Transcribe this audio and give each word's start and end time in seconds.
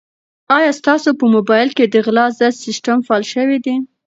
آیا 0.57 0.71
ستاسو 0.79 1.09
په 1.19 1.25
موبایل 1.35 1.69
کې 1.77 1.85
د 1.87 1.95
غلا 2.05 2.25
ضد 2.39 2.53
سیسټم 2.65 2.97
فعال 3.07 3.23
شوی 3.33 3.57
دی؟ 3.65 3.75